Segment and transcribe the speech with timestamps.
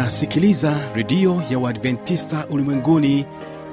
[0.00, 3.26] unasikiliza redio ya uadventista ulimwenguni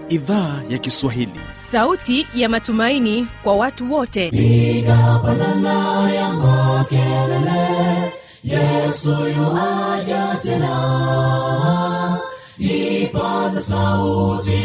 [0.10, 1.40] idhaa ya kiswahili.
[1.52, 4.28] Sauti ya matumaini kwa watu wote.
[4.28, 8.14] Igapanana ya makelele
[8.44, 12.20] yesu yuaja tena.
[12.58, 14.56] Ipaza sauti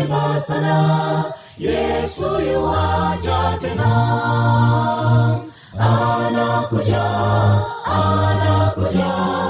[0.00, 1.24] imba sana
[1.58, 3.90] yesu yuaja tena.
[5.78, 7.04] Anakuja
[7.84, 9.49] anakuja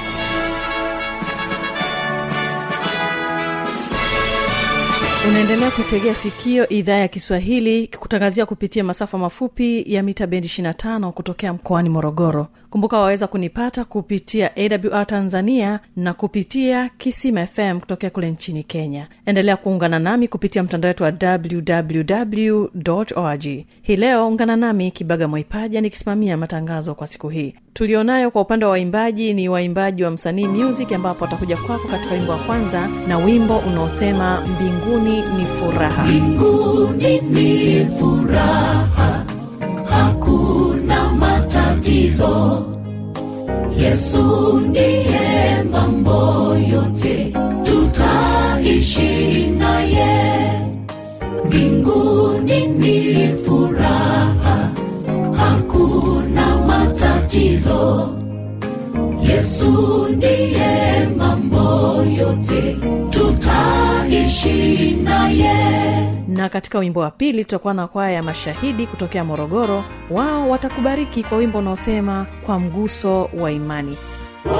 [5.29, 11.53] unaendelea kuitegea sikio idhaa ya kiswahili kikutangazia kupitia masafa mafupi ya mita bendi 25 kutokea
[11.53, 18.63] mkoani morogoro kumbuka waweza kunipata kupitia awr tanzania na kupitia kisima fm kutokea kule nchini
[18.63, 19.07] kenya.
[19.25, 22.67] Endelea kuungana nami kupitia mtandao wetu wa www
[23.15, 23.43] org
[23.81, 27.53] hii leo ungana nami kibaga mwaipaja nikisimamia matangazo kwa siku hii.
[27.73, 32.31] Tulionayo kwa upande wa waimbaji ni waimbaji wa msanii music ambapo watakuja kwako katika wimbo
[32.31, 36.05] wa kwanza na wimbo unaosema mbinguni ni furaha.
[36.05, 39.25] Mbinguni ni furaha
[39.89, 41.11] hakuna
[41.81, 42.65] matatizo
[43.77, 50.51] yesu ndiye mambo yote tutaishi naye.
[51.45, 54.71] Mbinguni ni furaha
[55.37, 58.09] hakuna matatizo.
[59.29, 62.77] Yesu ndiye mambo yote
[63.09, 65.80] tutaishi naye
[66.41, 69.83] na katika wimbo wa pili tutakuwa na kwaya ya mashahidi kutokea morogoro.
[70.11, 73.97] Wao watakubariki kwa wimbo unaosema kwa mguso wa imani.
[74.45, 74.51] Na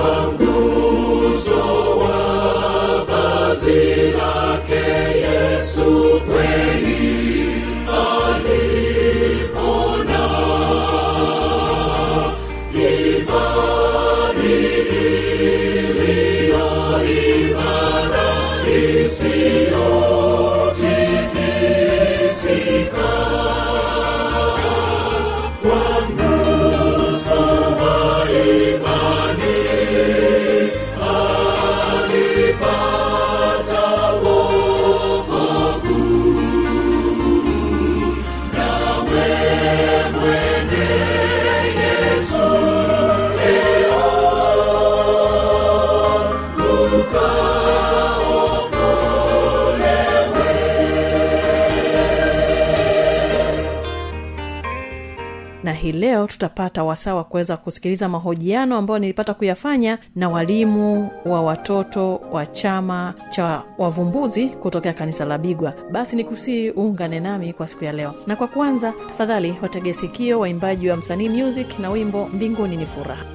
[55.92, 62.16] hii leo tutapata wasaa wa kuweza kusikiliza mahojiano ambayo nilipata kuyafanya na walimu wa watoto
[62.32, 65.74] wa chama cha wavumbuzi kutokea kanisa la bigwa.
[65.92, 68.14] Basi nikusii uungane nami kwa siku ya leo.
[68.28, 73.26] Na kwa kwanza tafadhali wategee sikio waimbaji wa msanii music na wimbo mbinguni ni furaha.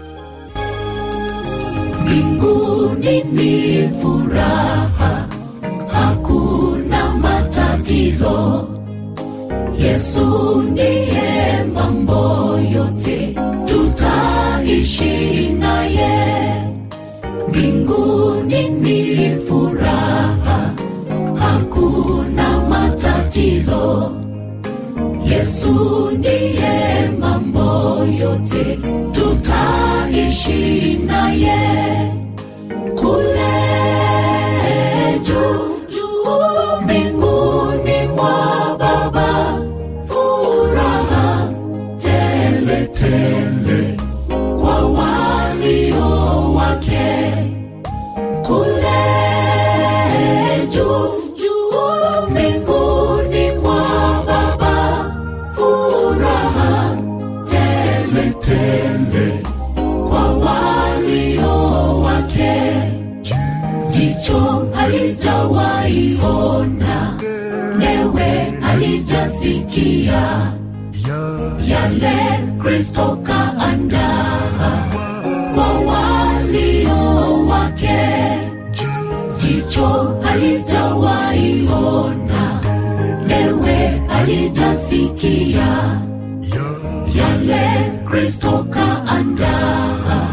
[2.05, 5.29] Mbinguni ni furaha
[5.93, 8.69] hakuna matatizo.
[9.79, 11.26] Yesu ndiye
[11.75, 13.35] mambo yote
[13.65, 16.63] tutaishi naye.
[17.49, 20.75] Mbinguni ni furaha
[21.35, 24.13] hakuna matatizo.
[25.25, 28.79] Yesu ndiye mambo yote
[29.13, 31.57] tutaishi naye
[68.87, 70.53] newe halijasikia
[71.67, 72.19] yale
[72.59, 74.87] kristo kaandaa
[75.55, 77.99] kwa walio wake
[79.39, 82.61] jicho halijawaiona
[83.29, 85.67] ewe halijasikia
[87.15, 90.26] yale kristo kaandaa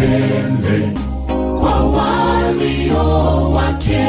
[0.00, 0.92] atende
[1.60, 4.06] kwa walio wake.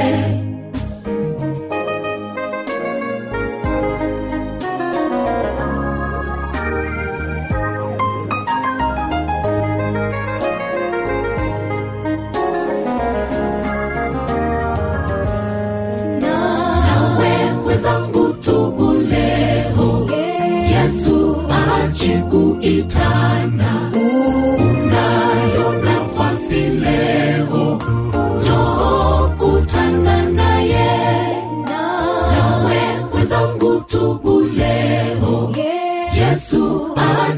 [20.71, 21.35] Yesu
[21.83, 23.80] achikuitana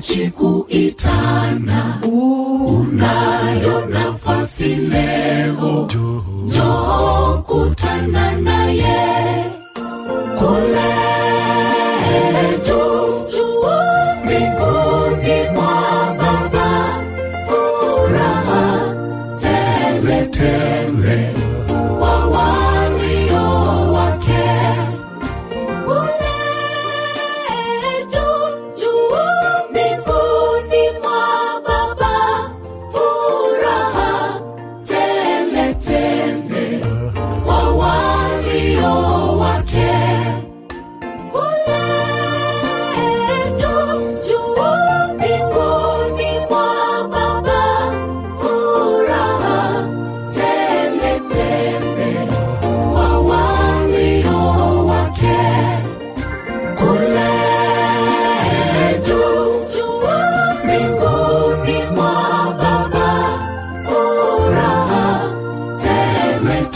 [0.04, 5.88] yesu achi kuitana unayo nafasi leo.
[5.90, 7.44] Joo.
[7.48, 9.23] Kutana naye kule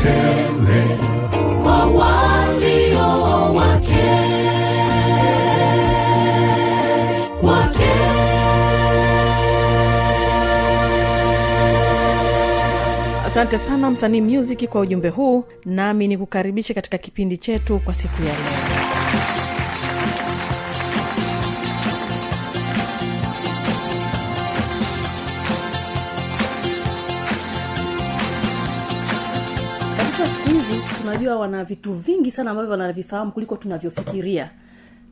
[0.08, 0.98] tele
[1.64, 4.08] kwa walio wake.
[7.44, 7.88] Wake.
[13.28, 18.28] Asante sana msanii music kwa ujumbe huu nami nikukaribishe katika kipindi chetu kwa siku ya
[18.34, 19.37] leo
[31.28, 34.50] hizi tunajua wana vitu vingi sana ambavyo wanavifahamu kuliko tunavyofikiria.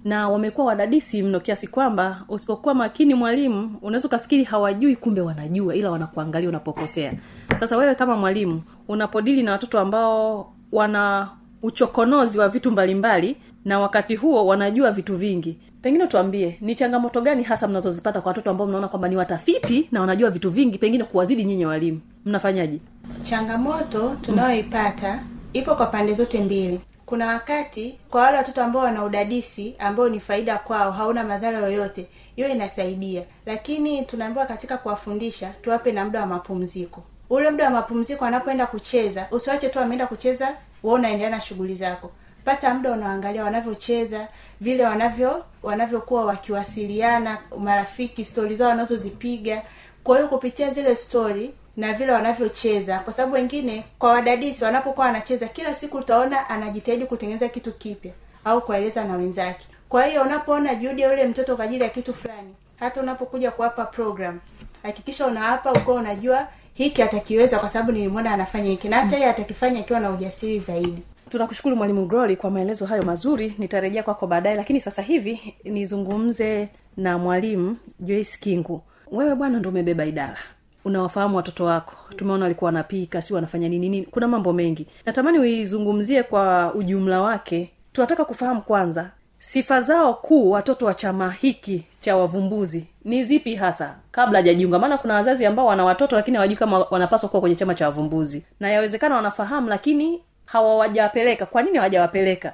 [0.05, 5.91] Na wamekuwa wadadisi mno kiasi kwamba usipokuwa makini mwalimu unaweza ukafikiri hawajui kumbe wanajua ila
[5.91, 7.13] wanakuangalia unapokosea.
[7.59, 11.29] Sasa wewe kama mwalimu unapodili na watoto ambao wana
[11.63, 13.35] uchokonozi wa vitu mbalimbali
[13.65, 15.57] na wakati huo wanajua vitu vingi.
[15.81, 20.01] Pengine tuambie ni changamoto gani hasa mnazozipata kwa watoto ambao mnaona kwamba ni watafiti na
[20.01, 22.01] wanajua vitu vingi pengine kuwazidi nyinyi walimu?
[22.25, 22.79] Mnafanyaje?
[23.23, 25.19] Changamoto tunayoipata
[25.55, 26.81] ipo kwa pande zote mbili.
[27.05, 32.07] Kuna wakati kwa wale watoto ambao wana udadisi ambao ni faida kwao hauna madhara yoyote
[32.35, 33.23] hiyo inasaidia.
[33.45, 37.03] Lakini tunaambiwa katika kuwafundisha tuwape na muda wa mapumziko.
[37.29, 40.45] Ule muda wa mapumziko anapoenda kucheza usiwache tu ameenda kucheza
[40.83, 42.11] wewe unaendelea na shughuli zako.
[42.45, 44.27] Pata muda unaangalia wanavyocheza
[44.61, 49.61] vile wanavyo wanavyokuwa wakiwasiliana marafiki stori zao wanazozipiga.
[50.03, 52.99] Kwa hiyo kupitia zile stori na vile wanavyocheza.
[52.99, 58.11] Kwa sababu wengine kwa wadadisi wanapokuwa wanacheza kila siku utaona anajitahidi kutengeneza kitu kipya
[58.45, 59.65] au kueleza na wenzake.
[59.89, 63.85] Kwa hiyo unapoona juhudi ya yule mtoto kwa ajili ya kitu fulani hata unapokuja kuwapa
[63.85, 64.39] program
[64.83, 69.79] hakikisha unawapa ukiwa unajua hiki atakiweza kwa sababu nilimwona anafanya hiki na hata yeye atakifanya
[69.79, 71.03] akiwa na ujasiri zaidi.
[71.29, 73.55] Tunakushukuru mwalimu groli kwa maelezo hayo mazuri.
[73.57, 78.81] Nitarejea kwako baadaye lakini sasa hivi nizungumze na mwalimu joyce kingu.
[79.11, 80.37] Wewe bwana ndo umebeba idara
[80.85, 81.93] unawafahamu watoto wako.
[82.15, 84.05] Tumeona walikuwa wanapika si wanafanya nini nini.
[84.05, 84.87] Kuna mambo mengi.
[85.05, 87.71] Natamani uizungumzie kwa ujumla wake.
[87.93, 93.95] Tunataka kufahamu kwanza sifa zao kuu watoto wa chama hiki cha wavumbuzi ni zipi hasa?
[94.11, 97.75] Kabla hajajiunga maana kuna wazazi ambao wana watoto lakini hawajui kama wanapaswa kuwa kwenye chama
[97.75, 98.45] cha wavumbuzi.
[98.59, 102.53] Na yawezekana wanafahamu lakini hawawajawapeleka kwa nini hawajawapeleka?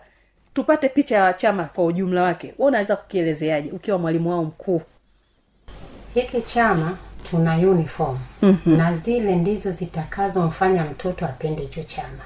[0.53, 2.47] Tupate picha ya chama kwa ujumla wake.
[2.57, 4.81] We unaweza kukielezeaje ukiwa mwalimu wao mkuu?
[6.13, 8.17] Hiki chama tuna uniform.
[8.41, 8.77] Mm-hmm.
[8.77, 12.23] na zile ndizo zitakazomfanya mtoto apende hicho chama.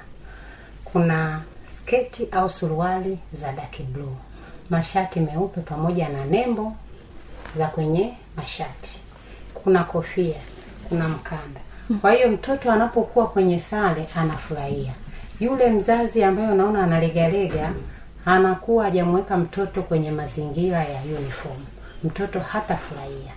[0.84, 4.16] Kuna sketi au suruali za daki bluu
[4.70, 6.72] mashati meupe pamoja na nembo
[7.56, 8.98] za kwenye mashati.
[9.54, 10.34] Kuna kofia
[10.88, 11.60] kuna mkanda.
[12.00, 14.92] Kwa hiyo mtoto anapokuwa kwenye sare anafurahia.
[15.40, 17.72] Yule mzazi ambaye unaona analegalega
[18.26, 21.64] anakuwa hajamweka mtoto kwenye mazingira ya uniform.
[22.04, 23.32] Mtoto hatafurahia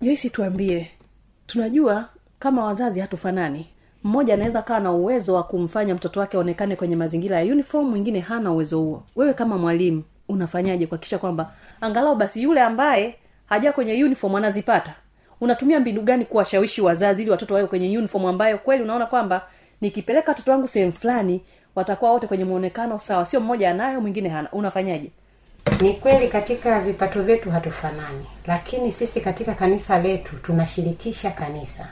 [0.00, 0.90] joisi tuambie.
[1.46, 3.66] Tunajua kama wazazi hatufanani.
[4.04, 8.20] Mmoja anaweza kawa na uwezo wa kumfanya mtoto wake aonekane kwenye mazingira ya uniform mwingine
[8.20, 9.02] hana uwezo huo.
[9.16, 14.94] Wewe kama mwalimu unafanyaje kuhakikisha kwamba angalau basi yule ambaye haja kwenye uniform anazipata?
[15.40, 19.42] Unatumia mbinu gani kuwashawishi wazazi ili watoto wawe kwenye uniform ambayo kweli unaona kwamba
[19.80, 21.42] nikipeleka watoto wangu sehemu fulani
[21.74, 23.26] watakuwa wote kwenye mwonekano sawa?
[23.26, 24.52] Sio mmoja anayo mwingine hana.
[24.52, 25.10] Unafanyaje
[25.80, 31.86] ni kweli katika vipato vyetu hatufanani lakini sisi katika kanisa letu tunashirikisha kanisa.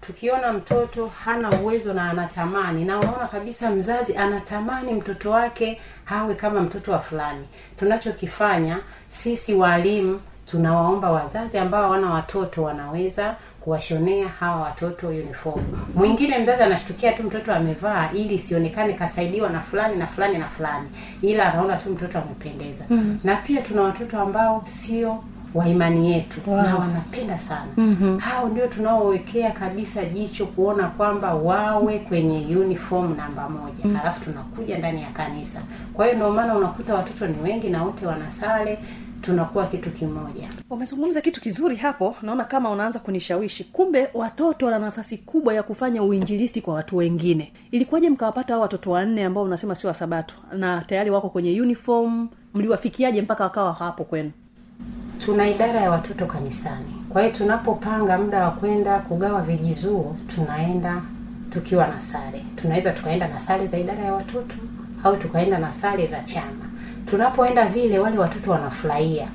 [0.00, 6.60] Tukiona mtoto hana uwezo na anatamani na unaona kabisa mzazi anatamani mtoto wake awe kama
[6.60, 7.46] mtoto wa fulani
[7.78, 8.78] tunachokifanya
[9.10, 15.62] sisi waalimu tunawaomba wazazi ambao wana watoto wanaweza kuwashonea hawa watoto uniform
[15.94, 20.88] mwingine mzazi anashtukia tu mtoto amevaa ili isionekane kasaidiwa na fulani na fulani na fulani
[21.22, 23.18] ila anaona tu mtoto amependeza mm.
[23.24, 26.62] na pia tuna watoto ambao sio wa imani yetu wow.
[26.62, 28.18] na wanapenda sana mm-hmm.
[28.18, 33.98] hao ndio tunaowekea kabisa jicho kuona kwamba wawe kwenye uniform namba moja mm.
[34.02, 35.60] alafu tunakuja ndani ya kanisa
[35.94, 38.78] kwa hiyo ndio maana unakuta watoto ni wengi na wote wanasale
[39.22, 40.48] tunakuwa kitu kimoja.
[40.70, 43.64] Umezungumza kitu kizuri hapo naona kama unaanza kunishawishi.
[43.64, 47.52] Kumbe watoto wana nafasi kubwa ya kufanya uinjilisti kwa watu wengine.
[47.70, 53.22] Ilikuwaje mkawapata hao watoto wanne ambao unasema sio wasabato na tayari wako kwenye uniform mliwafikiaje
[53.22, 54.30] mpaka wakawa hapo kwenu?
[55.18, 56.94] Tuna idara ya watoto kanisani.
[57.08, 61.02] Kwa hiyo tunapopanga muda wa kwenda kugawa vijizuo tunaenda
[61.50, 62.44] tukiwa na sare.
[62.56, 64.54] Tunaweza tukaenda na sare za idara ya watoto
[65.04, 66.71] au tukaenda na sare za chama
[67.06, 69.28] tunapoenda vile wale watoto wanafurahia.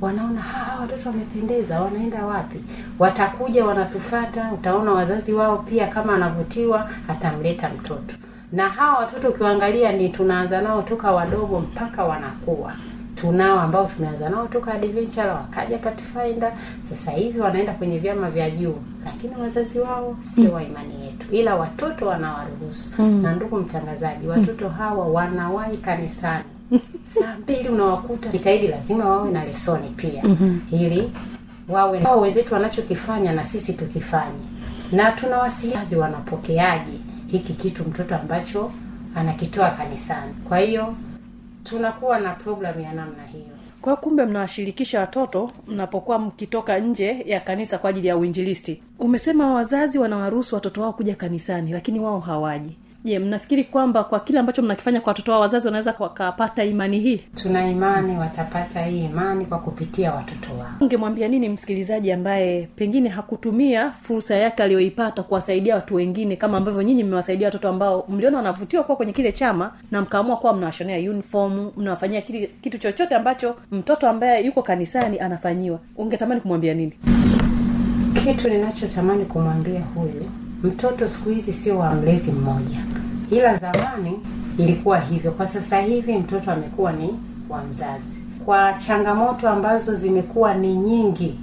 [0.00, 2.58] Wanaona hawa watoto wamependeza wanaenda wapi?
[2.98, 8.14] Watakuja wanatufata utaona wazazi wao pia kama anavutiwa atamleta mtoto.
[8.52, 12.72] Na hawa watoto ukiwaangalia ni tunaanza nao toka wadogo mpaka wanakuwa
[13.16, 16.52] tunao ambao tumeanza nao toka adventure wakaja pathfinder.
[16.88, 18.74] Sasa hivi wanaenda kwenye vyama vya juu.
[19.04, 20.50] Lakini wazazi wao sio mm.
[20.54, 21.26] wa imani yetu.
[21.32, 22.90] Ila watoto wanawaruhusu.
[23.02, 23.22] Mm.
[23.22, 26.44] na ndugu mtangazaji watoto hawa wanawahi kanisani
[27.14, 28.28] saa mbili unawakuta.
[28.28, 30.22] Jitahidi lazima wawe na lesoni pia.
[30.24, 30.60] Mm-hmm.
[30.80, 31.12] ili
[31.68, 34.38] wawe wao wenzetu wanachokifanya na sisi tukifanye.
[34.92, 36.92] Na tunawasiazi wanapokeaje
[37.26, 38.70] hiki kitu mtoto ambacho
[39.14, 40.32] anakitoa kanisani.
[40.48, 40.94] Kwa hiyo
[41.64, 43.44] tunakuwa na programu ya namna hiyo.
[43.80, 48.82] Kwa hiyo kumbe mnawashirikisha watoto mnapokuwa mkitoka nje ya kanisa kwa ajili ya uinjilisti.
[48.98, 54.38] Umesema wazazi wanawaruhusu watoto wao kuja kanisani lakini wao hawaji je mnafikiri kwamba kwa kile
[54.38, 57.16] ambacho mnakifanya kwa watoto wao wazazi wanaweza wakapata imani hii?
[57.34, 60.70] Tuna imani watapata hii imani kwa kupitia watoto wao.
[60.80, 67.04] Ungemwambia nini msikilizaji ambaye pengine hakutumia fursa yake aliyoipata kuwasaidia watu wengine kama ambavyo nyinyi
[67.04, 72.20] mmewasaidia watoto ambao mliona wanavutiwa kuwa kwenye kile chama na mkaamua kuwa mnawashonea uniform mnawafanyia
[72.20, 76.92] kili, kitu chochote ambacho mtoto ambaye yuko kanisani anafanyiwa ungetamani kumwambia nini?
[78.24, 80.30] Kitu ninachotamani kumwambia huyu
[80.62, 82.78] mtoto siku hizi sio wa mlezi mmoja.
[83.30, 84.20] Ila zamani
[84.58, 85.30] ilikuwa hivyo.
[85.32, 88.22] Kwa sasa hivi mtoto amekuwa ni wa mzazi.
[88.44, 91.38] Kwa changamoto ambazo zimekuwa ni nyingi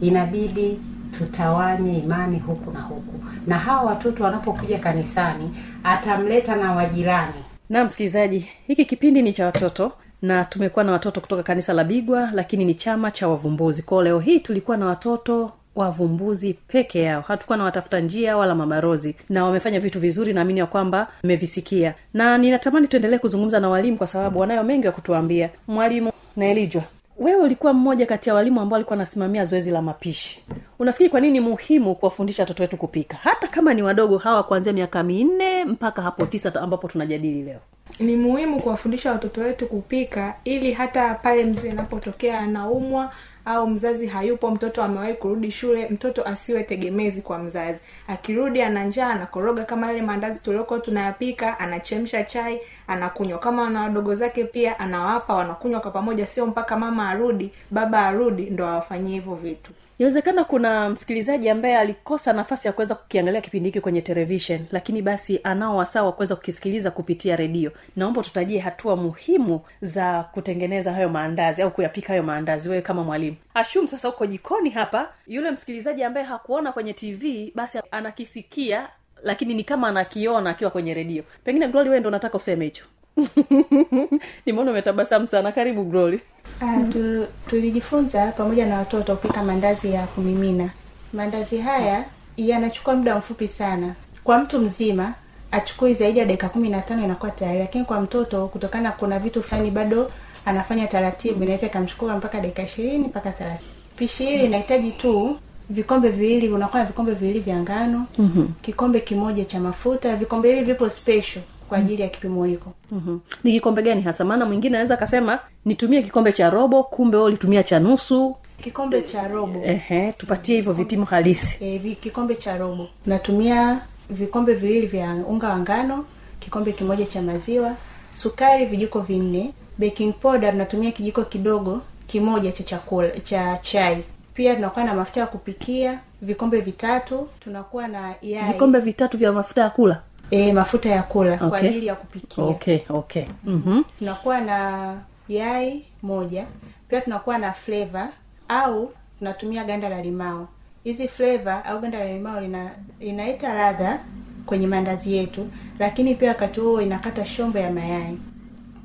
[0.00, 0.78] inabidi
[1.18, 3.24] tutawanye imani huku na huku.
[3.46, 5.50] Na hawa watoto wanapokuja kanisani
[5.84, 7.32] atamleta na wajirani.
[7.70, 9.92] Na msikilizaji hiki kipindi ni cha watoto
[10.22, 13.82] na tumekuwa na watoto kutoka kanisa la bigwa lakini ni chama cha wavumbuzi.
[13.82, 17.20] Kwao leo hii tulikuwa na watoto wavumbuzi peke yao.
[17.20, 21.94] Hatukuwa na watafuta njia wala mabarozi na wamefanya vitu vizuri naamini ya kwamba mmevisikia.
[22.14, 25.50] Na ninatamani tuendelee kuzungumza na walimu kwa sababu wanayo mengi ya kutuambia.
[25.68, 26.82] Mwalimu naelijwa
[27.18, 30.42] wewe ulikuwa mmoja kati ya walimu ambao alikuwa anasimamia zoezi la mapishi.
[30.78, 33.16] Unafikiri kwa nini muhimu kuwafundisha watoto wetu kupika?
[33.16, 37.58] Hata kama ni wadogo hawa kuanzia miaka minne mpaka hapo tisa ambapo tunajadili leo.
[38.00, 43.12] Ni muhimu kuwafundisha watoto wetu kupika ili hata pale mzee anapotokea anaumwa
[43.44, 47.80] au mzazi hayupo mtoto amewahi kurudi shule mtoto asiwe tegemezi kwa mzazi.
[48.08, 53.38] Akirudi ana njaa anakoroga kama yale maandazi tuliokuwa tunayapika anachemsha chai anakunywa.
[53.38, 58.42] Kama ana wadogo zake pia anawapa wanakunywa kwa pamoja sio mpaka mama arudi baba arudi
[58.50, 63.80] ndo awafanyie hivyo vitu inawezekana kuna msikilizaji ambaye alikosa nafasi ya kuweza kukiangalia kipindi hiki
[63.80, 67.72] kwenye televishen lakini basi anao wasaa wa kuweza kukisikiliza kupitia redio.
[67.96, 73.36] Naomba tutajie hatua muhimu za kutengeneza hayo maandazi au kuyapika hayo maandazi wewe kama mwalimu.
[73.54, 75.08] Ashum sasa uko jikoni hapa.
[75.26, 78.88] Yule msikilizaji ambaye hakuona kwenye tv basi anakisikia
[79.22, 81.24] lakini ni kama anakiona akiwa kwenye redio.
[81.44, 82.84] Pengine glory wewe ndo nataka useme hicho
[84.46, 85.52] nimeona umetabasamu sana?
[85.52, 86.20] Karibu glory.
[86.62, 90.70] Uh, tu, tulijifunza pamoja na watoto kupika mandazi ya kumimina.
[91.12, 92.04] Mandazi haya
[92.36, 93.94] yanachukua muda mfupi sana.
[94.24, 95.14] Kwa mtu mzima
[95.50, 97.58] achukui zaidi ya dakika kumi na tano inakuwa tayari.
[97.58, 100.10] Lakini kwa mtoto kutokana kuna vitu fulani bado
[100.44, 103.70] anafanya taratibu inaweza ikamchukua mpaka dakika ishirini mpaka thelathini.
[103.96, 105.38] Pishi hili inahitaji tu
[105.70, 108.48] vikombe viwili unakuwa na vikombe viwili vya ngano mm-hmm.
[108.62, 110.16] kikombe kimoja cha mafuta.
[110.16, 113.20] Vikombe hivi vipo special kwa ajili ya kipimo hiko mm-hmm.
[113.44, 114.24] ni kikombe gani hasa?
[114.24, 118.36] Maana mwingine anaweza akasema nitumie kikombe cha robo kumbe ulitumia cha nusu.
[118.62, 119.60] Kikombe cha robo.
[119.64, 121.64] Ehe tupatie hivyo vipimo halisi.
[121.64, 122.88] E, kikombe cha robo.
[123.06, 123.80] Natumia
[124.10, 126.04] vikombe viwili vya unga wa ngano
[126.40, 127.74] kikombe kimoja cha maziwa
[128.12, 134.04] sukari vijiko vinne baking powder tunatumia kijiko kidogo kimoja cha chakula cha chai.
[134.34, 138.52] Pia tunakuwa na mafuta ya kupikia vikombe vitatu tunakuwa na yai.
[138.52, 140.00] Vikombe vitatu vya mafuta ya kula
[140.34, 142.44] e, mafuta ya kula kwa ajili ya kupikia.
[142.44, 143.24] Okay okay.
[143.44, 143.84] Mm-hmm.
[143.98, 144.96] tunakuwa na
[145.28, 146.46] yai moja.
[146.88, 148.08] Pia tunakuwa na fleva
[148.48, 150.48] au tunatumia ganda la limao.
[150.84, 154.00] Hizi fleva au ganda la limao lina inaita ladha
[154.46, 155.46] kwenye maandazi yetu
[155.78, 158.18] lakini pia wakati huo inakata shombo ya mayai.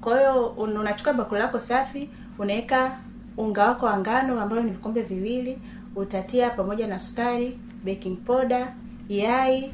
[0.02, 2.98] Kwa hiyo un- unachukua bakuli lako safi unaweka
[3.38, 5.58] unga wako wa ngano ambayo ni vikombe viwili
[5.96, 8.68] utatia pamoja na sukari baking powder
[9.10, 9.72] yai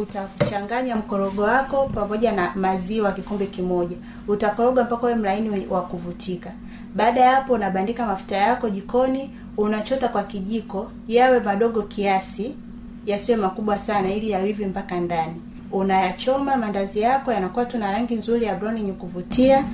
[0.00, 3.96] utachanganya mkorogo wako pamoja na maziwa kikombe kimoja.
[4.28, 6.52] Utakoroga mpaka uwe mlaini wa kuvutika.
[6.94, 12.54] Baada ya hapo unabandika mafuta yako jikoni unachota kwa kijiko yawe madogo kiasi
[13.06, 15.42] yasiwe makubwa sana ili yawive mpaka ndani.
[15.72, 19.64] Unayachoma mandazi yako yanakuwa tu na rangi nzuri ya brown yenye kuvutia.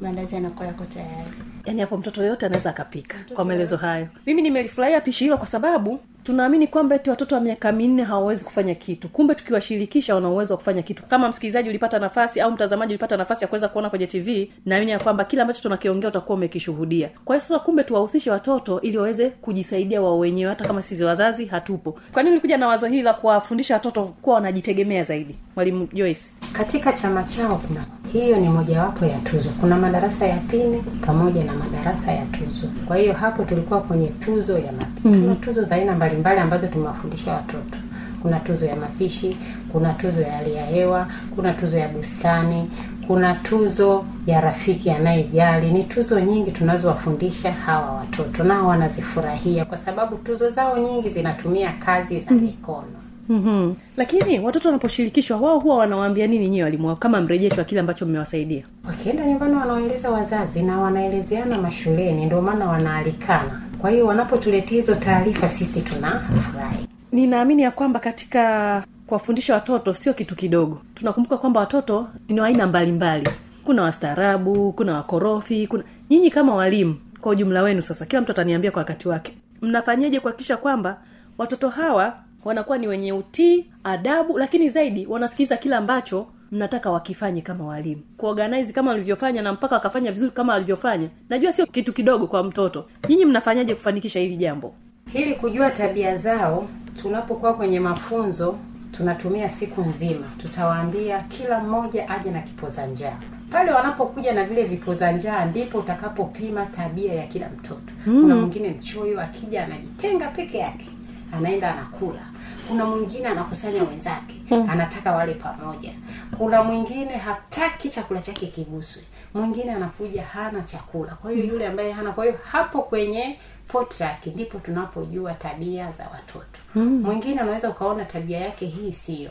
[0.00, 1.30] Mandazi yanakuwa yako tayari.
[1.64, 4.08] Yaani hapo mtoto yoyote anaweza akapika kwa maelezo hayo.
[4.26, 8.74] Mimi nimelifurahia pishi hilo kwa sababu tunaamini kwamba eti watoto wa miaka minne hawawezi kufanya
[8.74, 9.08] kitu.
[9.08, 11.02] Kumbe tukiwashirikisha wana uwezo wa kufanya kitu.
[11.02, 14.98] Kama msikilizaji ulipata nafasi au mtazamaji ulipata nafasi ya kuweza kuona kwenye tv naamini ya
[15.00, 17.10] kwamba kile ambacho tunakiongea utakuwa umekishuhudia.
[17.24, 21.46] Kwa hiyo sasa kumbe tuwahusishe watoto ili waweze kujisaidia wao wenyewe hata kama sisi wazazi
[21.46, 21.98] hatupo.
[22.12, 25.34] Kwa nini ulikuja na wazo hili la kuwafundisha watoto kuwa wanajitegemea zaidi?
[25.56, 26.22] Mwalimu joyce.
[26.52, 29.50] Katika chama chao kuna hiyo ni mojawapo ya tuzo.
[29.60, 32.66] Kuna madarasa ya pili pamoja na madarasa ya tuzo.
[32.86, 35.08] Kwa hiyo hapo tulikuwa kwenye tuzo ya mapishi.
[35.08, 35.22] Mm.
[35.22, 37.78] tuna tuzo za aina mbalimbali ambazo tumewafundisha watoto.
[38.22, 39.36] Kuna tuzo ya mapishi
[39.72, 42.70] kuna tuzo ya hali ya hewa kuna tuzo ya bustani
[43.06, 45.70] kuna tuzo ya rafiki anayejali.
[45.72, 52.20] Ni tuzo nyingi tunazowafundisha hawa watoto nao wanazifurahia kwa sababu tuzo zao nyingi zinatumia kazi
[52.20, 53.74] za mikono mm-hmm.
[53.96, 58.06] lakini watoto wanaposhirikishwa wao huwa wanawaambia nini nyiwe walimu wao kama mrejesho wa kile ambacho
[58.06, 58.62] mmewasaidia?
[58.88, 63.62] Wakienda nyumbani wanawaeleza wazazi na wanaelezeana mashuleni ndio maana wanaalikana.
[63.78, 66.86] Kwa hiyo wanapotuletea hizo taarifa sisi tunafurahi.
[67.12, 70.80] Ninaamini ya kwamba katika kuwafundisha watoto sio kitu kidogo.
[70.94, 73.28] Tunakumbuka kwamba watoto ni aina mbalimbali.
[73.64, 78.70] Kuna wastaarabu kuna wakorofi kuna nyinyi kama walimu kwa ujumla wenu sasa kila mtu ataniambia
[78.70, 79.34] kwa wakati wake.
[79.62, 80.98] Mnafanyaje kuhakikisha kwamba
[81.38, 82.12] watoto hawa
[82.44, 88.02] wanakuwa ni wenye utii adabu lakini zaidi wanasikiliza kile ambacho mnataka wakifanye kama walimu.
[88.16, 91.08] Kuorganize kama walivyofanya na mpaka wakafanya vizuri kama walivyofanya.
[91.28, 92.84] Najua sio kitu kidogo kwa mtoto.
[93.08, 94.74] Nyinyi mnafanyaje kufanikisha hili jambo?
[95.14, 96.68] Ili kujua tabia zao
[97.02, 98.58] tunapokuwa kwenye mafunzo
[98.92, 100.26] tunatumia siku nzima.
[100.38, 103.16] Tutawaambia kila mmoja aje na kipoza njaa.
[103.50, 107.92] Pale wanapokuja na vile vipoza njaa ndipo utakapopima tabia ya kila mtoto.
[108.06, 108.20] Mm.
[108.22, 110.86] kuna mwingine mchoyo akija anajitenga peke yake
[111.32, 112.20] anaenda anakula
[112.68, 114.70] kuna mwingine anakusanya wenzake hmm.
[114.70, 115.92] anataka wale pamoja.
[116.38, 119.02] Kuna mwingine hataki chakula chake kiguswe.
[119.34, 121.14] Mwingine anakuja hana chakula.
[121.14, 126.58] Kwa hiyo yule ambaye hana kwa hiyo hapo kwenye potrak ndipo tunapojua tabia za watoto.
[126.72, 127.00] Hmm.
[127.00, 129.30] mwingine unaweza ukaona tabia yake hii sio.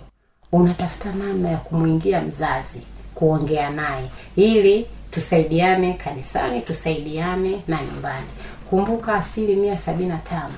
[0.52, 2.82] Unatafuta namna ya kumwingia mzazi
[3.16, 8.28] kuongea naye ili tusaidiane kanisani tusaidiane na nyumbani.
[8.70, 10.54] Kumbuka asilimia sabini na tano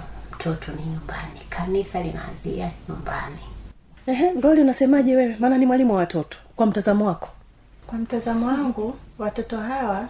[0.52, 3.38] mtoto ni nyumbani kanisa linaanzia nyumbani
[4.08, 4.32] Ehe,
[4.62, 5.36] unasemaje wewe?
[5.40, 6.38] Maana ni mwalimu wa watoto.
[6.56, 7.30] Kwa mtazamo wako.
[7.88, 10.08] kwa mtazamo wangu watoto hawa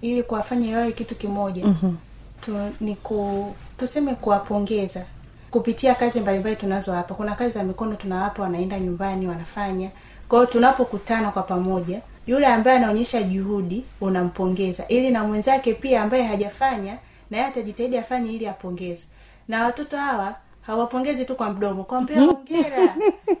[0.00, 1.96] ili kuwafanya wawe kitu kimoja mm-hmm.
[2.40, 5.04] tu, ni ku, tuseme kuwapongeza
[5.50, 9.90] kupitia kazi mbalimbali tunazo hapa kuna kazi za mikono tunawapa wanaenda nyumbani wanafanya
[10.28, 16.22] kwa hiyo tunapokutana kwa pamoja yule ambaye anaonyesha juhudi unampongeza ili na mwenzake pia ambaye
[16.22, 16.96] hajafanya
[17.30, 19.06] naye yeye atajitahidi afanye ili apongezwe
[19.48, 21.84] na watoto hawa hawapongezi tu kwa mdomo.
[21.84, 22.94] Kwambia hongera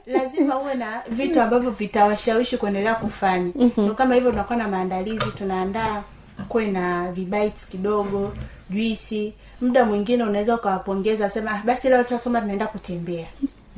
[0.06, 3.52] lazima uwe na vitu ambavyo vitawashawishi kuendelea kufanya.
[3.76, 6.02] Ndo kama hivyo tunakuwa na maandalizi tunaandaa
[6.48, 8.32] kuwe na vibites kidogo
[8.70, 9.34] juisi.
[9.60, 13.26] Muda mwingine unaweza ukawapongeza sema "Ah, basi leo tutasoma tunaenda kutembea.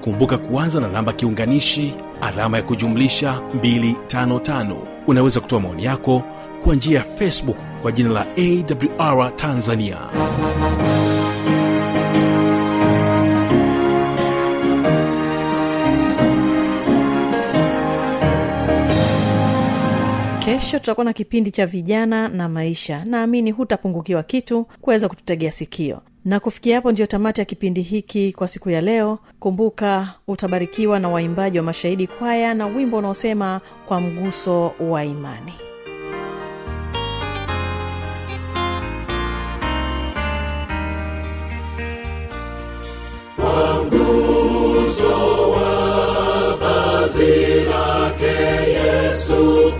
[0.00, 4.76] kumbuka kuanza na namba kiunganishi alama ya kujumlisha 255
[5.06, 6.22] unaweza kutoa maoni yako
[6.64, 8.26] kwa njia ya facebook kwa jina la
[8.98, 9.96] awr tanzania.
[20.44, 23.04] Kesho tutakuwa na kipindi cha vijana na maisha.
[23.04, 28.48] Naamini hutapungukiwa kitu kuweza kututegea sikio na kufikia hapo ndio tamati ya kipindi hiki kwa
[28.48, 29.18] siku ya leo.
[29.40, 35.52] Kumbuka utabarikiwa na waimbaji wa mashahidi kwaya na wimbo unaosema kwa mguso wa imani.
[49.36, 49.75] Wito